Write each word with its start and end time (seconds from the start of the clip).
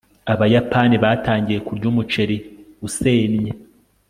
abayapani 0.33 0.95
batangiye 1.03 1.59
kurya 1.67 1.85
umuceri 1.91 2.35
usennye 2.87 3.51